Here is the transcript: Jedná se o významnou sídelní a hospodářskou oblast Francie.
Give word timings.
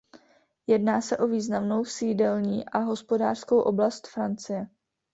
Jedná 0.67 1.01
se 1.01 1.17
o 1.17 1.27
významnou 1.27 1.85
sídelní 1.85 2.65
a 2.65 2.79
hospodářskou 2.79 3.61
oblast 3.61 4.07
Francie. 4.07 4.67